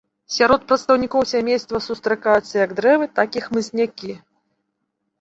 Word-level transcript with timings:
Сярод 0.35 0.63
прадстаўнікоў 0.71 1.21
сямейства 1.33 1.83
сустракаюцца 1.89 2.55
як 2.65 2.75
дрэвы, 2.83 3.13
так 3.23 3.29
і 3.41 3.49
хмызнякі. 3.49 4.21